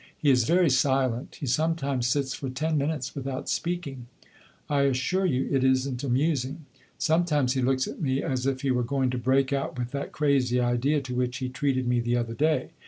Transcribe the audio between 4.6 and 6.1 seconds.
I assure you it is n't